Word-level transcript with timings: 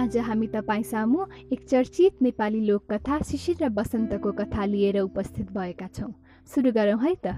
आज 0.00 0.16
हामी 0.16 0.46
तपाईँ 0.46 0.82
सामु 0.82 1.24
एक 1.52 1.64
चर्चित 1.68 2.22
नेपाली 2.22 2.60
लोककथा 2.60 3.18
शिशिर 3.20 3.56
र 3.60 3.68
बसन्तको 3.68 4.32
कथा 4.32 4.64
लिएर 4.64 4.98
उपस्थित 5.00 5.52
भएका 5.52 5.86
छौँ। 5.86 6.12
सुरु 6.48 6.72
गरौँ 6.72 7.00
है 7.04 7.14
त। 7.14 7.36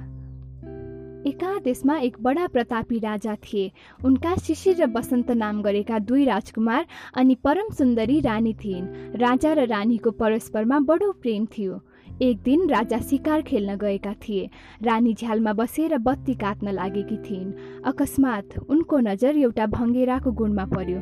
एका 1.26 1.58
देशमा 1.58 1.98
एक 1.98 2.16
बडा 2.22 2.46
प्रतापी 2.46 2.98
राजा 2.98 3.34
थिए। 3.34 3.72
उनका 4.04 4.34
शिशिर 4.36 4.82
र 4.82 4.86
बसन्त 4.86 5.30
नाम 5.30 5.62
गरेका 5.62 5.98
दुई 5.98 6.24
राजकुमार 6.24 6.86
अनि 7.14 7.34
परम 7.34 7.74
सुन्दरी 7.74 8.20
रानी 8.20 8.54
थिइन्। 8.54 9.18
राजा 9.18 9.52
र 9.52 9.66
रानीको 9.66 10.10
परस्परमा 10.10 10.78
बडो 10.78 11.12
प्रेम 11.12 11.46
थियो। 11.46 11.80
एक 12.20 12.38
दिन 12.44 12.68
राजा 12.70 12.98
शिकार 13.00 13.42
खेल्न 13.42 13.74
गएका 13.76 14.12
थिए। 14.22 14.48
रानी 14.82 15.14
झ्यालमा 15.14 15.52
बसेर 15.52 15.96
बत्ती 15.98 16.34
काट्न 16.34 16.72
लागेकी 16.72 17.16
थिइन्। 17.16 17.52
अकस्मात 17.84 18.58
उनको 18.68 18.98
नजर 18.98 19.36
एउटा 19.36 19.66
भङ्गेराको 19.66 20.32
गुणमा 20.32 20.64
पर्यो। 20.64 20.98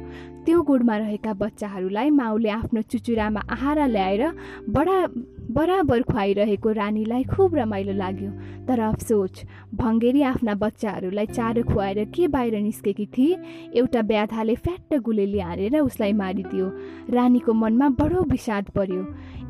त्यो 0.46 0.62
गुडमा 0.62 0.96
रहेका 0.96 1.32
बच्चाहरूलाई 1.34 2.10
माउले 2.10 2.48
आफ्नो 2.48 2.82
चुचुरामा 2.82 3.40
आहारा 3.50 3.86
ल्याएर 3.86 4.22
बडा 4.68 5.06
बराबर 5.50 6.02
खुवाइरहेको 6.02 6.70
रानीलाई 6.72 7.24
खुब 7.24 7.54
रमाइलो 7.54 7.92
लाग्यो। 7.92 8.30
तर 8.66 8.80
अफसोच 8.80 9.44
भङ्गेरी 9.74 10.22
आफ्ना 10.22 10.54
बच्चाहरूलाई 10.54 11.26
चारो 11.26 11.62
खुवाएर 11.62 12.04
के 12.14 12.28
बाहिर 12.28 12.60
निस्केकी 12.60 13.06
थिए 13.06 13.36
एउटा 13.76 14.02
ब्याधाले 14.02 14.54
फ्याट्ट 14.54 14.94
गुलेली 15.02 15.40
हानेर 15.40 15.78
उसलाई 15.80 16.12
मारिदियो। 16.12 16.66
रानीको 17.10 17.52
मनमा 17.52 17.88
बडो 18.00 18.22
विषाद 18.30 18.70
पर्यो। 18.70 19.02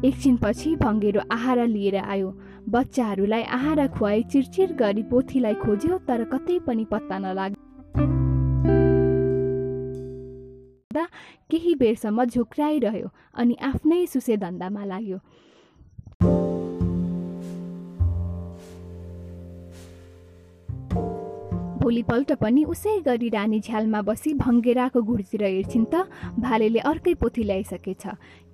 एकछिनपछि 0.04 0.70
भङ्गेरो 0.76 1.20
आहारा 1.30 1.64
लिएर 1.64 1.96
आयो। 1.96 2.28
बच्चाहरूलाई 2.68 3.42
आहारा 3.56 3.86
खुवाई 3.96 4.22
चिरचिर 4.32 4.72
गरी 4.80 5.02
पोथीलाई 5.10 5.54
खोज्यो 5.64 5.98
तर 6.08 6.24
कतै 6.32 6.58
पनि 6.66 6.84
पत्ता 6.92 7.18
नलाग्यो 7.18 7.58
केही 11.50 11.74
बेरसम्म 11.74 12.24
झुक्राइरह्यो 12.24 13.08
अनि 13.34 13.54
आफ्नै 13.62 14.06
सुसे 14.06 14.36
धन्दामा 14.36 14.84
लाग्यो। 14.84 15.18
भोलिपल्ट 21.80 22.32
पनि 22.40 22.62
उसै 22.64 22.98
गरी 23.06 23.28
रानी 23.34 23.58
झ्यालमा 23.60 24.00
बसी 24.08 24.30
भङ्गेराको 24.38 25.00
घुर्तिर 25.02 25.42
हेर्छिन् 25.44 25.86
त 25.92 25.94
भालेले 26.38 26.80
अर्कै 26.90 27.14
पोथी 27.22 27.42
ल्याइसकेछ। 27.50 28.04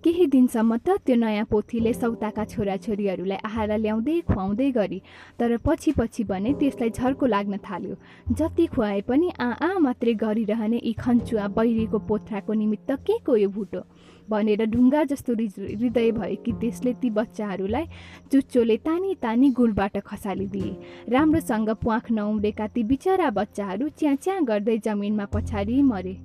केही 0.04 0.26
दिनसम्म 0.32 0.76
त 0.86 0.96
त्यो 1.06 1.16
नयाँ 1.16 1.44
पोथीले 1.50 1.92
सौताका 1.92 2.44
छोराछोरीहरूलाई 2.52 3.38
आहारा 3.48 3.76
ल्याउँदै 3.76 4.20
खुवाउँदै 4.28 4.70
गरी 4.78 5.00
तर 5.38 5.56
पछि 5.66 5.92
पछि 5.98 6.24
भने 6.24 6.52
त्यसलाई 6.60 6.90
झर्को 6.90 7.26
लाग्न 7.26 7.56
थाल्यो। 7.66 7.94
जति 8.38 8.66
खुवाए 8.74 9.00
पनि 9.08 9.28
आ 9.40 9.48
आ 9.60 9.78
मात्रै 9.78 10.14
गरिरहने 10.14 10.80
यी 10.84 10.92
खन्चुवा 10.94 11.46
बैरीको 11.56 11.98
पोथ्राको 12.08 12.52
निमित्त 12.52 12.90
के 13.06 13.18
को 13.26 13.36
यो 13.36 13.48
भुटो? 13.48 13.82
भनेर 14.30 14.64
ढुङ्गा 14.66 15.02
जस्तो 15.10 15.32
हृदय 15.34 16.10
भएकी 16.12 16.52
त्यसले 16.60 16.92
ती 17.02 17.10
बच्चाहरूलाई 17.10 17.84
चुच्चोले 18.30 18.76
तानी 18.86 19.14
तानी 19.22 19.50
गुलबाट 19.58 19.98
खसालिदिए। 20.06 20.70
राम्रोसँग 21.10 21.70
प्वाख 21.82 22.10
नउम्रेका 22.10 22.66
ती 22.74 22.82
बिचरा 22.90 23.30
बच्चाहरू 23.30 23.88
च्याँ 23.98 24.42
गर्दै 24.44 24.78
जमिनमा 24.86 25.24
पछाडि 25.34 25.82
मरे। 25.82 26.16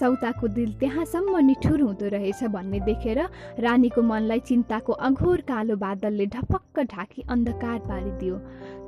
सौताको 0.00 0.48
दिल 0.48 0.72
त्यहाँसम्म 0.80 1.38
निठुर 1.46 1.80
हुँदो 1.80 2.08
रहेछ 2.08 2.44
भन्ने 2.54 2.80
देखेर 2.80 3.18
रानीको 3.58 4.02
मनलाई 4.02 4.40
चिन्ताको 4.40 4.92
अघोर 4.92 5.40
कालो 5.48 5.76
बादलले 5.76 6.26
ढपक्क 6.26 6.80
ढाकी 6.92 7.24
अन्धकार 7.28 7.78
पारिदियो। 7.88 8.36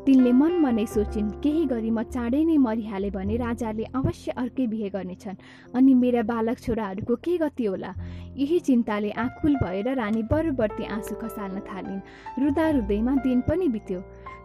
तिनले 0.06 0.32
मनमा 0.32 0.70
नै 0.70 0.86
सोचिन् 0.86 1.30
केही 1.42 1.64
गरी 1.66 1.90
म 1.90 2.02
चाँडै 2.02 2.44
नै 2.44 2.56
मरिहाले 2.56 3.10
भने 3.10 3.36
राजाले 3.36 3.84
अवश्य 3.94 4.32
अर्कै 4.32 4.66
बिहे 4.66 4.88
गर्नेछन्। 4.90 5.36
अनि 5.76 5.94
मेरा 5.94 6.22
बालक 6.22 6.58
छोराहरूको 6.58 7.14
के 7.16 7.36
गति 7.38 7.64
होला 7.64 7.92
यही 8.36 8.58
चिन्ताले 8.60 9.10
आँकुल 9.10 9.56
भएर 9.62 9.94
रानी 9.94 10.22
बरबर्ती 10.22 10.84
आँसु 10.86 11.14
खसाल्न 11.14 11.60
थालिन्। 11.68 12.00
रुदा 12.38 12.70
रुदैमा 12.70 13.14
दिन 13.20 13.40
पनि 13.48 13.68
बित्यो। 13.68 14.00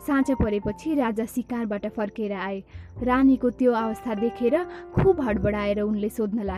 साँझ 0.05 0.31
परेपछि 0.41 0.93
राजा 0.95 1.25
शिकारबाट 1.25 1.85
फर्केर 1.95 2.31
आए। 2.31 2.59
रानीको 3.03 3.49
त्यो 3.49 3.71
अवस्था 3.73 4.13
देखेर 4.15 4.55
खुब 4.93 5.21
हडबडाएर 5.21 5.81
उनले 5.81 6.09
सोध्न 6.09 6.43
लागे 6.43 6.54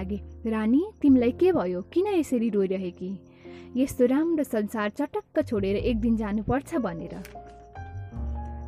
रानी 0.47 0.85
तिमीलाई 1.01 1.31
के 1.31 1.51
भयो? 1.51 1.81
किन 1.81 2.07
यसरी 2.07 2.49
रोइरहेकी? 2.49 3.19
यस्तो 3.77 4.05
राम्रो 4.05 4.43
संसार 4.43 4.89
चटक्क 4.89 5.41
छोडेर 5.41 5.75
एक 5.75 5.99
दिन 5.99 6.17
जानुपर्छ 6.17 6.75
भनेर। 6.75 7.15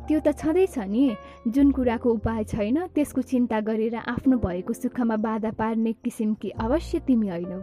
त्यो 0.08 0.20
त 0.20 0.32
छँदैछ 0.32 0.78
नि। 0.78 1.16
जुन 1.48 1.70
कुराको 1.70 2.10
उपाय 2.10 2.44
छैन 2.44 2.86
त्यसको 2.86 3.22
चिन्ता 3.22 3.60
गरेर 3.60 3.94
आफ्नो 3.94 4.38
भएको 4.38 4.72
सुखमा 4.72 5.16
बाधा 5.16 5.50
पार्ने 5.50 5.92
किसिमकी 5.92 6.50
अवश्य 6.50 6.98
तिमी 6.98 7.28
होइनौ। 7.28 7.58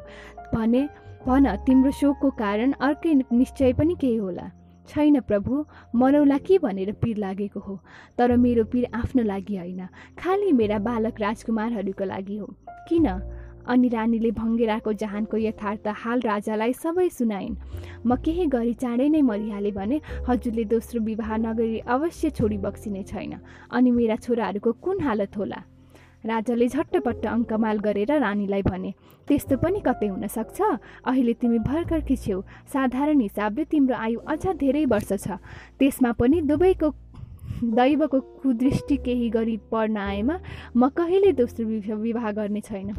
भने 0.53 0.89
भन 1.28 1.55
तिम्रो 1.55 1.91
शोकको 1.91 2.29
कारण 2.29 2.72
अर्कै 2.72 3.13
निश्चय 3.13 3.73
पनि 3.73 3.95
केही 3.99 4.16
होला। 4.16 4.51
छैन 4.88 5.19
प्रभु 5.19 5.66
मरौला 5.95 6.38
के 6.38 6.57
भनेर 6.57 6.91
पिर 6.91 7.17
लागेको 7.17 7.59
हो 7.59 7.79
तर 8.17 8.35
मेरो 8.38 8.63
पिर 8.66 8.88
आफ्नो 8.94 9.23
लागि 9.23 9.57
होइन। 9.57 9.88
खालि 10.19 10.51
मेरा 10.51 10.79
बालक 10.79 11.19
राजकुमारहरूको 11.22 12.03
लागि 12.03 12.38
हो। 12.38 12.47
किन? 12.89 13.07
अनि 13.67 13.88
रानीले 13.89 14.31
भङ्गेराको 14.31 14.94
जहानको 14.94 15.38
यथार्थ 15.38 15.88
हाल 16.01 16.19
राजालाई 16.22 16.73
सबै 16.73 17.07
सुनाइन्। 17.09 17.55
म 18.05 18.16
केही 18.25 18.45
गरी 18.55 18.73
चाँडै 18.73 19.07
नै 19.09 19.22
मरिहालेँ 19.22 19.72
भने 19.72 19.97
हजुरले 20.28 20.63
दोस्रो 20.73 21.01
विवाह 21.03 21.38
नगरी 21.38 21.79
अवश्य 21.85 22.29
छोडी 22.38 22.57
बक्सिने 22.66 23.03
छैन। 23.03 23.33
अनि 23.72 23.91
मेरा 23.91 24.16
छोराहरूको 24.16 24.72
कुन 24.83 25.01
हालत 25.01 25.38
होला? 25.38 25.59
राजाले 26.25 26.67
झट्टपट्ट 26.67 27.25
अङ्कमाल 27.25 27.78
गरेर 27.79 28.11
रानीलाई 28.19 28.61
भने 28.61 28.91
त्यस्तो 29.28 29.57
पनि 29.63 29.79
कतै 29.85 30.07
हुनसक्छ 30.07 30.57
अहिले 31.05 31.34
तिमी 31.39 31.59
भर्खर 31.61 32.01
छेउ 32.03 32.41
साधारण 32.73 33.19
हिसाबले 33.22 33.63
तिम्रो 33.72 33.95
आयु 33.95 34.19
अझ 34.25 34.44
धेरै 34.59 34.85
वर्ष 34.91 35.11
छ। 35.13 35.38
त्यसमा 35.79 36.11
पनि 36.19 36.41
दुवैको 36.49 36.89
दैवको 37.63 38.19
कुदृष्टि 38.44 38.97
केही 39.05 39.29
गरी 39.29 39.57
पर्न 39.72 39.97
आएमा 39.97 40.35
म 40.75 40.89
कहिले 40.97 41.31
दोस्रो 41.38 41.95
विवाह 41.95 42.31
गर्ने 42.31 42.61
छैन। 42.61 42.91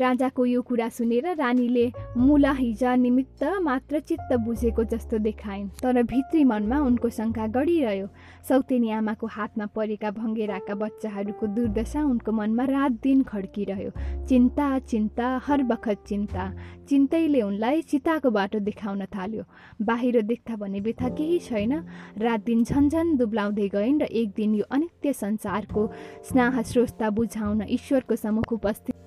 राजाको 0.00 0.44
यो 0.46 0.60
कुरा 0.62 0.88
सुनेर 0.88 1.26
रानीले 1.36 1.86
मुला 2.16 2.52
हिजा 2.52 2.94
निमित्त 2.96 3.42
मात्र 3.60 3.98
चित्त 4.00 4.32
बुझेको 4.44 4.84
जस्तो 4.84 5.18
देखाइन्। 5.18 5.68
तर 5.82 6.02
भित्री 6.02 6.44
मनमा 6.44 6.78
उनको 6.80 7.08
शङ्का 7.08 7.46
गढिरह्यो। 7.46 8.06
सौतेनी 8.48 8.90
आमाको 8.90 9.26
हातमा 9.26 9.66
परेका 9.76 10.10
भङ्गेराका 10.10 10.74
बच्चाहरूको 10.74 11.46
दुर्दशा 11.46 12.04
उनको 12.04 12.32
मनमा 12.32 12.64
रात 12.64 12.92
दिन 13.02 13.22
खड्किरह्यो। 13.22 13.90
चिन्ता 14.28 14.78
चिन्ता 14.78 15.26
हर 15.44 15.62
बखत 15.62 16.04
चिन्ता। 16.08 16.44
चिन्तैले 16.88 17.42
उनलाई 17.42 17.82
चिताको 17.82 18.30
बाटो 18.30 18.58
देखाउन 18.58 19.04
थाल्यो। 19.04 19.44
बाहिर 19.82 20.20
देख्दा 20.22 20.56
भने 20.56 20.80
व्यथा 20.80 21.08
केही 21.08 21.38
छैन। 21.38 21.72
रात 22.18 22.44
दिन 22.44 22.64
झन्झन 22.64 23.16
दुब्लाउँदै 23.16 23.68
गइन् 23.68 24.00
र 24.00 24.04
एक 24.04 24.32
दिन 24.36 24.54
यो 24.54 24.64
अनित्य 24.70 25.12
संसारको 25.12 25.88
स्नाह 26.30 26.62
स्रोस्ता 26.62 27.10
बुझाउन 27.10 27.62
ईश्वरको 27.68 28.16
सम्मुख 28.16 28.52
उपस्थित 28.52 28.99